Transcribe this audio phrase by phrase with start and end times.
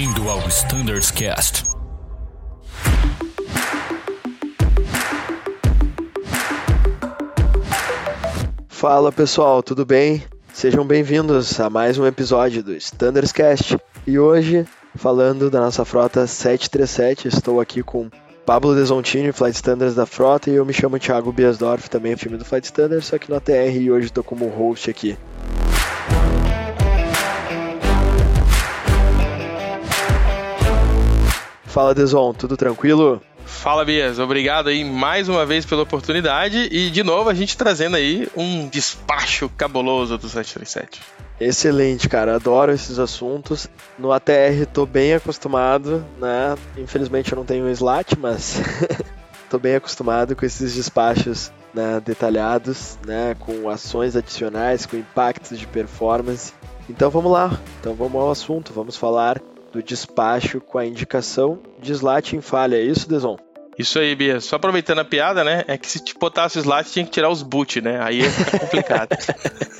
[0.00, 1.62] Bem-vindo ao Standards Cast.
[8.66, 10.24] Fala pessoal, tudo bem?
[10.54, 13.78] Sejam bem-vindos a mais um episódio do Standards Cast.
[14.06, 18.08] E hoje, falando da nossa frota 737, estou aqui com
[18.46, 22.44] Pablo Desontini, Flight Standards da frota, e eu me chamo Thiago Biasdorf, também time do
[22.46, 25.18] Flight Standards, só que no ATR e hoje estou como host aqui.
[31.70, 33.22] Fala Deson, tudo tranquilo?
[33.44, 34.18] Fala, Bias.
[34.18, 38.68] Obrigado aí mais uma vez pela oportunidade e de novo a gente trazendo aí um
[38.68, 41.00] despacho cabuloso do 737.
[41.40, 42.34] Excelente, cara.
[42.34, 43.68] Adoro esses assuntos.
[43.96, 46.56] No ATR tô bem acostumado, né?
[46.76, 48.60] Infelizmente eu não tenho slat, mas
[49.48, 53.36] tô bem acostumado com esses despachos né, detalhados, né?
[53.38, 56.52] Com ações adicionais, com impactos de performance.
[56.88, 57.60] Então vamos lá.
[57.78, 58.72] Então vamos ao assunto.
[58.72, 59.40] Vamos falar
[59.72, 62.76] do despacho com a indicação de slat em falha.
[62.76, 63.38] É isso, Deson?
[63.78, 64.40] Isso aí, Bia.
[64.40, 65.64] Só aproveitando a piada, né?
[65.66, 67.98] É que se te botasse o slat, tinha que tirar os boot, né?
[68.02, 69.08] Aí ia ficar complicado.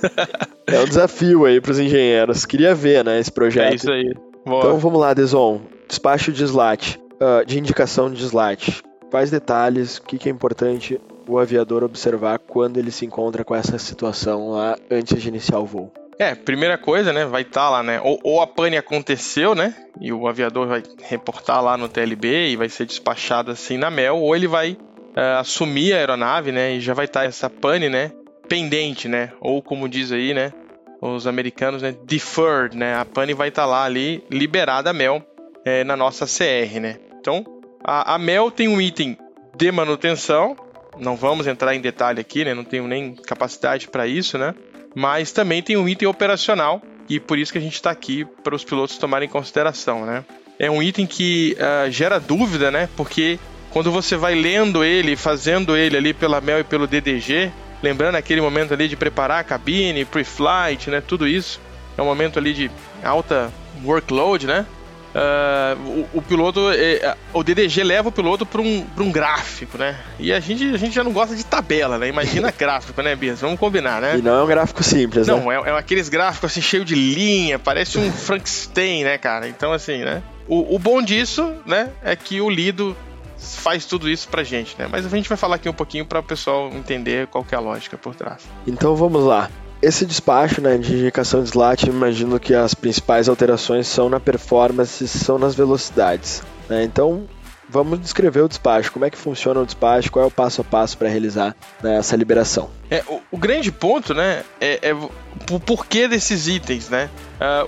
[0.66, 2.46] é um desafio aí para os engenheiros.
[2.46, 3.72] Queria ver, né, esse projeto.
[3.72, 4.14] É isso aí.
[4.46, 4.60] Boa.
[4.60, 5.60] Então vamos lá, Deson.
[5.86, 8.82] Despacho de slat, uh, de indicação de slat.
[9.10, 13.54] Quais detalhes, o que, que é importante o aviador observar quando ele se encontra com
[13.54, 15.92] essa situação lá antes de iniciar o voo?
[16.20, 17.24] É, primeira coisa, né?
[17.24, 17.98] Vai estar tá lá, né?
[18.02, 19.74] Ou, ou, a pane aconteceu, né?
[19.98, 24.18] E o aviador vai reportar lá no TLB e vai ser despachado assim na MEL,
[24.18, 26.74] ou ele vai uh, assumir a aeronave, né?
[26.74, 28.12] E já vai estar tá essa pane, né?
[28.46, 29.32] Pendente, né?
[29.40, 30.52] Ou como diz aí, né?
[31.00, 31.96] Os americanos, né?
[32.04, 32.96] Deferred, né?
[32.96, 35.24] A pane vai estar tá lá ali, liberada a MEL
[35.64, 36.98] é, na nossa CR, né?
[37.18, 37.46] Então,
[37.82, 39.16] a, a MEL tem um item
[39.56, 40.54] de manutenção.
[40.98, 42.52] Não vamos entrar em detalhe aqui, né?
[42.52, 44.54] Não tenho nem capacidade para isso, né?
[44.94, 48.54] Mas também tem um item operacional e por isso que a gente está aqui para
[48.54, 50.24] os pilotos tomarem em consideração, né?
[50.58, 52.88] É um item que uh, gera dúvida, né?
[52.96, 53.38] Porque
[53.70, 57.50] quando você vai lendo ele, fazendo ele ali pela Mel e pelo DDG,
[57.82, 61.00] lembrando aquele momento ali de preparar a cabine, pre-flight, né?
[61.00, 61.60] Tudo isso
[61.96, 62.70] é um momento ali de
[63.02, 63.50] alta
[63.84, 64.66] workload, né?
[65.12, 69.96] Uh, o, o, piloto, é, o DDG leva o piloto para um, um gráfico, né?
[70.20, 72.08] E a gente, a gente já não gosta de tabela, né?
[72.08, 73.40] Imagina gráfico, né, Bias?
[73.40, 74.18] Vamos combinar, né?
[74.18, 75.44] E não é um gráfico simples, não, né?
[75.44, 79.48] Não, é, é aqueles gráficos assim cheio de linha, parece um Frankenstein, né, cara?
[79.48, 80.22] Então, assim, né?
[80.46, 82.96] O, o bom disso, né, é que o Lido
[83.40, 84.86] faz tudo isso pra gente, né?
[84.90, 87.60] Mas a gente vai falar aqui um pouquinho para o pessoal entender qual é a
[87.60, 88.42] lógica por trás.
[88.66, 89.50] Então vamos lá.
[89.82, 95.08] Esse despacho né, de indicação de slat, imagino que as principais alterações são na performance,
[95.08, 96.42] são nas velocidades.
[96.68, 96.84] Né?
[96.84, 97.26] Então,
[97.66, 100.64] vamos descrever o despacho, como é que funciona o despacho, qual é o passo a
[100.64, 102.68] passo para realizar né, essa liberação.
[102.90, 106.90] É, o, o, grande ponto né, é, é o porquê desses itens.
[106.90, 107.08] Né?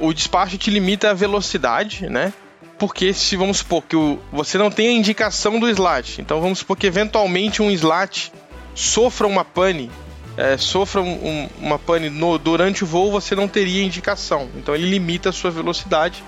[0.01, 2.31] Uh, o despacho te limita a velocidade, né?
[2.79, 6.59] porque se vamos supor que o, você não tem a indicação do slat, então vamos
[6.59, 8.33] supor que eventualmente um slat
[8.75, 9.89] sofra uma pane
[10.37, 14.49] é, sofra um, um, uma pane no, durante o voo, você não teria indicação.
[14.57, 16.23] Então ele limita a sua velocidade.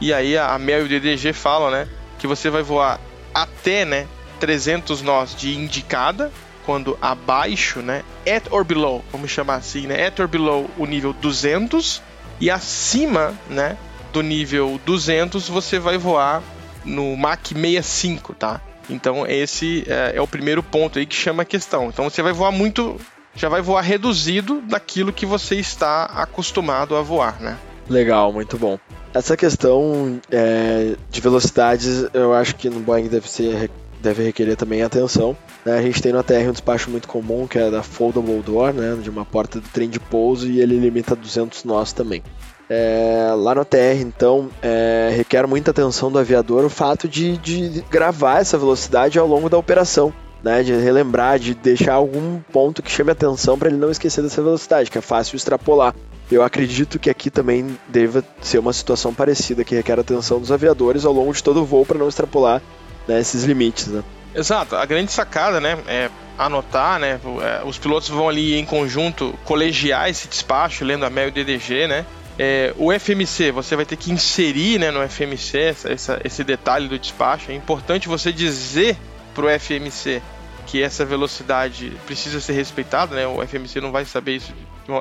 [0.00, 1.88] E aí a, a MEL e o DDG falam, né,
[2.18, 2.98] que você vai voar
[3.34, 4.06] até, né,
[4.38, 6.32] 300 nós de indicada,
[6.64, 11.12] quando abaixo, né, at or below, vamos chamar assim, né, at or below o nível
[11.12, 12.02] 200
[12.40, 13.76] e acima, né,
[14.12, 16.42] do nível 200 você vai voar
[16.84, 18.60] no Mach 65, tá?
[18.88, 21.88] Então esse é, é, o primeiro ponto aí que chama a questão.
[21.88, 22.98] Então você vai voar muito
[23.34, 27.56] já vai voar reduzido daquilo que você está acostumado a voar, né?
[27.88, 28.78] Legal, muito bom.
[29.12, 33.68] Essa questão é, de velocidades, eu acho que no Boeing deve, ser,
[34.00, 35.36] deve requerer também atenção.
[35.64, 35.76] Né?
[35.76, 38.96] A gente tem no ATR um despacho muito comum, que é da foldable door, né?
[39.02, 42.22] de uma porta do trem de pouso, e ele limita 200 nós também.
[42.68, 47.84] É, lá no ATR, então, é, requer muita atenção do aviador o fato de, de
[47.90, 50.12] gravar essa velocidade ao longo da operação
[50.42, 54.42] né, de relembrar, de deixar algum ponto que chame atenção para ele não esquecer dessa
[54.42, 55.94] velocidade, que é fácil extrapolar.
[56.30, 61.04] Eu acredito que aqui também deva ser uma situação parecida, que requer atenção dos aviadores
[61.04, 62.62] ao longo de todo o voo para não extrapolar
[63.06, 63.88] né, esses limites.
[63.88, 64.02] Né?
[64.34, 66.08] Exato, a grande sacada né, é
[66.38, 71.26] anotar, né, é, os pilotos vão ali em conjunto colegiar esse despacho, lendo a MEL
[71.26, 72.06] e o DDG, né,
[72.38, 76.88] é, o FMC, você vai ter que inserir né, no FMC essa, essa, esse detalhe
[76.88, 77.50] do despacho.
[77.50, 78.96] É importante você dizer
[79.34, 80.22] para o FMC
[80.66, 83.26] que essa velocidade precisa ser respeitada, né?
[83.26, 84.54] O FMC não vai saber isso,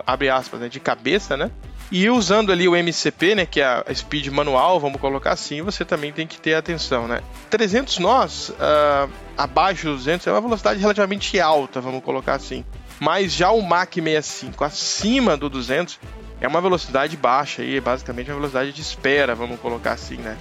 [0.06, 0.68] abre aspas, né?
[0.68, 1.52] de cabeça, né?
[1.92, 5.84] E usando ali o MCP, né, que é a speed manual, vamos colocar assim, você
[5.84, 7.22] também tem que ter atenção, né?
[7.50, 12.64] 300 nós, uh, abaixo dos 200, é uma velocidade relativamente alta, vamos colocar assim.
[13.00, 16.00] Mas já o Mach 65 acima do 200
[16.40, 20.38] é uma velocidade baixa aí, basicamente uma velocidade de espera, vamos colocar assim, né?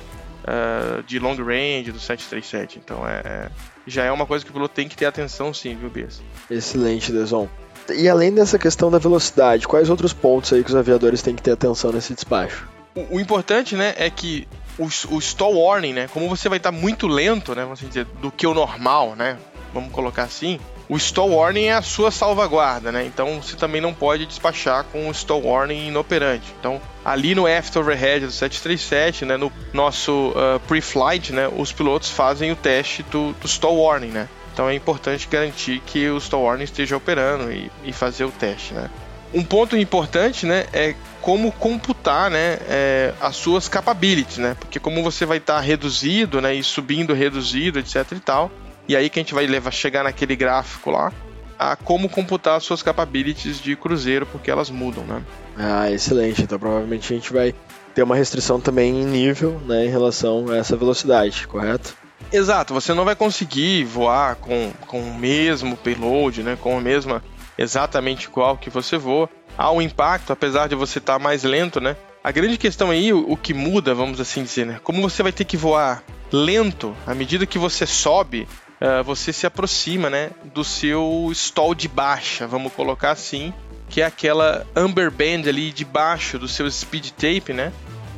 [0.49, 2.81] Uh, de long range do 737.
[2.83, 3.50] Então é, é,
[3.87, 6.23] já é uma coisa que o piloto tem que ter atenção sim, viu, Bias?
[6.50, 7.49] Excelente, Deson.
[7.95, 11.43] E além dessa questão da velocidade, quais outros pontos aí que os aviadores têm que
[11.43, 12.69] ter atenção nesse despacho?
[12.95, 14.47] O, o importante, né, é que
[14.79, 18.31] o, o stall warning, né, como você vai estar muito lento, né, vamos dizer, do
[18.31, 19.39] que o normal, né,
[19.73, 23.05] vamos colocar assim, o stall warning é a sua salvaguarda, né?
[23.05, 26.55] Então você também não pode despachar com o stall warning inoperante.
[26.58, 32.11] Então, ali no after overhead do 737, né, no nosso uh, pre-flight, né, os pilotos
[32.11, 34.29] fazem o teste do, do stall warning, né?
[34.52, 38.73] Então é importante garantir que o stall warning esteja operando e, e fazer o teste,
[38.73, 38.91] né?
[39.32, 44.56] Um ponto importante, né, é como computar, né, é, as suas capabilities, né?
[44.58, 48.50] Porque como você vai estar tá reduzido, né, e subindo reduzido, etc e tal,
[48.88, 51.12] e aí que a gente vai levar, chegar naquele gráfico lá,
[51.58, 55.23] a como computar as suas capabilities de cruzeiro, porque elas mudam, né?
[55.56, 56.43] Ah, excelente.
[56.43, 57.55] Então provavelmente a gente vai
[57.94, 61.96] ter uma restrição também em nível, né, em relação a essa velocidade, correto?
[62.32, 67.23] Exato, você não vai conseguir voar com, com o mesmo payload, né, com a mesma
[67.56, 69.29] exatamente igual que você voa.
[69.56, 71.96] Há um impacto, apesar de você estar tá mais lento, né?
[72.23, 74.81] A grande questão aí, o, o que muda, vamos assim dizer, né?
[74.84, 78.46] Como você vai ter que voar lento, à medida que você sobe,
[78.81, 83.53] uh, você se aproxima, né, do seu stall de baixa, vamos colocar assim,
[83.89, 87.73] que é aquela amber band ali debaixo do seu speed tape, né?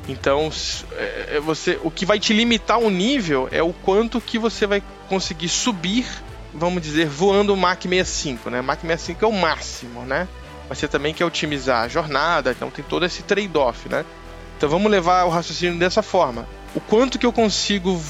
[0.09, 0.51] Então,
[0.93, 4.67] é, é, você, o que vai te limitar o nível é o quanto que você
[4.67, 6.05] vai conseguir subir,
[6.53, 8.61] vamos dizer, voando o Mach 65, né?
[8.61, 10.27] Mach 65 é o máximo, né?
[10.69, 14.05] Mas você também quer otimizar a jornada, então tem todo esse trade-off, né?
[14.57, 16.47] Então vamos levar o raciocínio dessa forma.
[16.75, 18.01] O quanto que eu consigo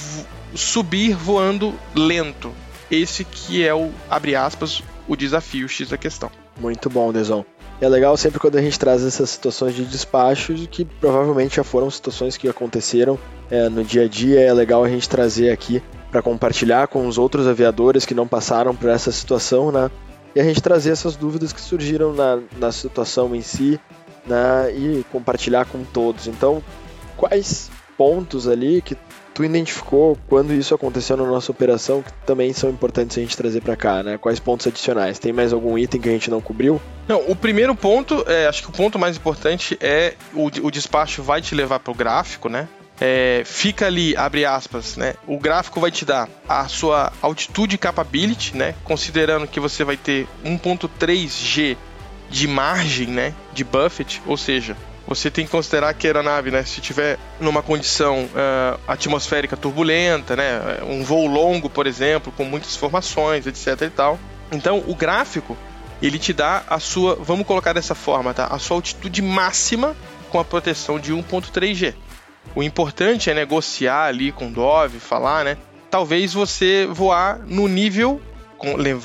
[0.55, 2.53] subir voando lento.
[2.91, 6.31] Esse que é o, abre aspas, o desafio X da questão.
[6.59, 7.45] Muito bom, Deson.
[7.81, 11.91] É legal sempre quando a gente traz essas situações de despacho, que provavelmente já foram
[11.91, 13.19] situações que aconteceram
[13.51, 14.41] é, no dia a dia.
[14.41, 18.75] É legal a gente trazer aqui para compartilhar com os outros aviadores que não passaram
[18.75, 19.91] por essa situação, né?
[20.35, 23.81] E a gente trazer essas dúvidas que surgiram na, na situação em si,
[24.27, 24.71] né?
[24.73, 26.27] E compartilhar com todos.
[26.27, 26.63] Então,
[27.17, 28.97] quais pontos ali que
[29.35, 33.61] tu identificou quando isso aconteceu na nossa operação que também são importantes a gente trazer
[33.61, 34.19] para cá, né?
[34.19, 35.19] Quais pontos adicionais?
[35.19, 36.81] Tem mais algum item que a gente não cobriu?
[37.09, 41.23] Não, o primeiro ponto, é, acho que o ponto mais importante é o, o despacho
[41.23, 42.69] vai te levar para o gráfico, né?
[43.01, 45.15] É, fica ali, abre aspas, né?
[45.27, 48.75] O gráfico vai te dar a sua altitude capability, né?
[48.85, 51.79] Considerando que você vai ter 1.3G
[52.29, 53.35] de margem, né?
[53.55, 54.77] De buffet, ou seja,
[55.11, 60.37] você tem que considerar que a aeronave, né, se tiver numa condição uh, atmosférica turbulenta,
[60.37, 64.21] né, um voo longo, por exemplo, com muitas formações, etc e tal.
[64.53, 65.57] Então, o gráfico,
[66.01, 68.47] ele te dá a sua, vamos colocar dessa forma, tá?
[68.47, 69.97] A sua altitude máxima
[70.31, 71.93] com a proteção de 1.3G.
[72.55, 75.57] O importante é negociar ali com o Dove, falar, né?
[75.91, 78.23] Talvez você voar no nível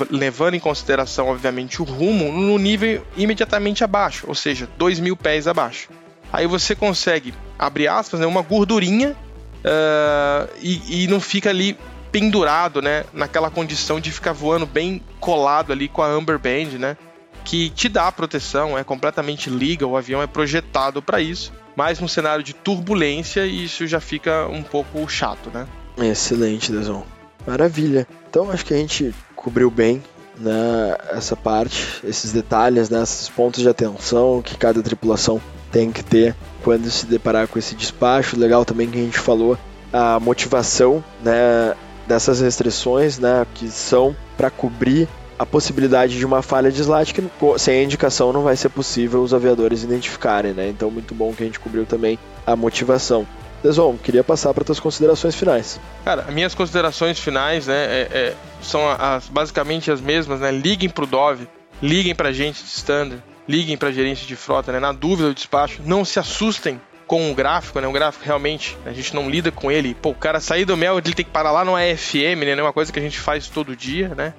[0.09, 5.47] levando em consideração, obviamente, o rumo no nível imediatamente abaixo, ou seja, 2 mil pés
[5.47, 5.89] abaixo.
[6.31, 11.77] Aí você consegue, abre aspas, né, uma gordurinha uh, e, e não fica ali
[12.11, 16.97] pendurado, né, naquela condição de ficar voando bem colado ali com a Amber Band, né,
[17.43, 22.09] que te dá proteção, é completamente legal, o avião é projetado para isso, mas no
[22.09, 25.67] cenário de turbulência isso já fica um pouco chato, né?
[25.97, 27.05] Excelente, Deson.
[27.45, 28.07] Maravilha.
[28.29, 29.13] Então acho que a gente
[29.45, 30.01] cobriu bem
[30.39, 35.39] né, essa parte, esses detalhes, né, esses pontos de atenção que cada tripulação
[35.71, 38.39] tem que ter quando se deparar com esse despacho.
[38.39, 39.55] Legal também que a gente falou
[39.93, 41.75] a motivação né,
[42.07, 47.21] dessas restrições né, que são para cobrir a possibilidade de uma falha de slide que
[47.59, 50.69] sem a indicação não vai ser possível os aviadores identificarem, né?
[50.69, 53.27] Então muito bom que a gente cobriu também a motivação.
[53.65, 55.79] Deson, queria passar para tuas considerações finais.
[56.03, 60.51] Cara, minhas considerações finais, né, é, é, são as, basicamente as mesmas, né?
[60.51, 61.47] Liguem pro Dove,
[61.81, 64.79] liguem pra gente de standard, liguem pra gerência de frota, né?
[64.79, 67.87] Na dúvida do despacho, não se assustem com o gráfico, né?
[67.87, 69.95] O gráfico realmente, a gente não lida com ele.
[69.95, 72.51] Pô, o cara sair do mel, ele tem que parar lá no AFM, né?
[72.51, 74.33] É uma coisa que a gente faz todo dia, né?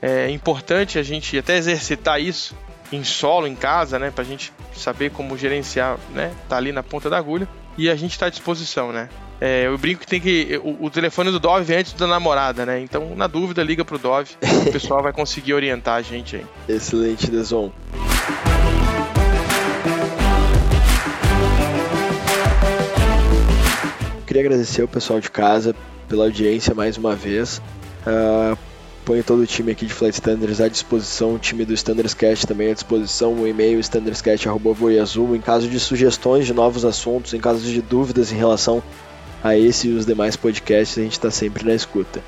[0.00, 2.56] É importante a gente até exercitar isso
[2.92, 4.10] em solo, em casa, né?
[4.10, 6.32] Pra gente saber como gerenciar, né?
[6.48, 9.08] Tá ali na ponta da agulha e a gente está à disposição, né?
[9.40, 10.60] É, eu brinco que tem que.
[10.62, 12.80] O, o, telefone do Dove vem antes da namorada, né?
[12.80, 14.30] Então, na dúvida, liga pro Dove.
[14.68, 16.46] o pessoal vai conseguir orientar a gente aí.
[16.76, 17.72] Excelente, Deson.
[24.26, 25.74] Queria agradecer o pessoal de casa
[26.08, 27.60] pela audiência mais uma vez.
[28.06, 28.56] Uh,
[29.04, 32.46] Põe todo o time aqui de Flight Standards à disposição, o time do Standards Cast
[32.46, 37.60] também à disposição, o e-mail standardscast.voiazul, em caso de sugestões de novos assuntos, em caso
[37.60, 38.80] de dúvidas em relação
[39.42, 42.22] a esse e os demais podcasts, a gente está sempre na escuta.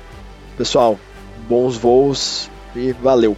[0.57, 0.99] Pessoal,
[1.47, 3.37] bons voos e valeu!